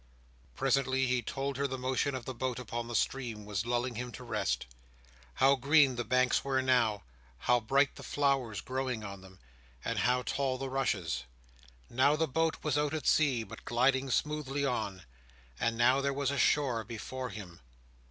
Presently 0.55 1.05
he 1.05 1.21
told 1.21 1.57
her 1.57 1.67
the 1.67 1.77
motion 1.77 2.15
of 2.15 2.25
the 2.25 2.33
boat 2.33 2.57
upon 2.57 2.87
the 2.87 2.95
stream 2.95 3.45
was 3.45 3.67
lulling 3.67 3.93
him 3.93 4.11
to 4.13 4.23
rest. 4.23 4.65
How 5.35 5.53
green 5.55 5.95
the 5.95 6.03
banks 6.03 6.43
were 6.43 6.59
now, 6.59 7.03
how 7.37 7.59
bright 7.59 7.95
the 7.97 8.01
flowers 8.01 8.61
growing 8.61 9.03
on 9.03 9.21
them, 9.21 9.37
and 9.85 9.99
how 9.99 10.23
tall 10.23 10.57
the 10.57 10.71
rushes! 10.71 11.25
Now 11.87 12.15
the 12.15 12.27
boat 12.27 12.63
was 12.63 12.79
out 12.79 12.95
at 12.95 13.05
sea, 13.05 13.43
but 13.43 13.63
gliding 13.63 14.09
smoothly 14.09 14.65
on. 14.65 15.03
And 15.59 15.77
now 15.77 16.01
there 16.01 16.13
was 16.13 16.31
a 16.31 16.39
shore 16.39 16.83
before 16.83 17.29
him. 17.29 17.59